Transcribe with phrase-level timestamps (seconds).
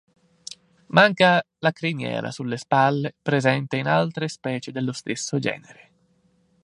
[0.87, 5.91] Manca la criniera sulle spalle presente in altre specie dello stesso genere.